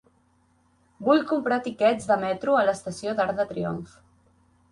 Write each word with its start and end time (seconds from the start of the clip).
Vull 1.09 1.19
comprar 1.31 1.59
tiquets 1.67 2.09
de 2.11 2.17
metro 2.23 2.57
a 2.61 2.65
l'estació 2.69 3.15
d'Arc 3.19 3.37
de 3.41 3.49
Triomf. 3.53 3.93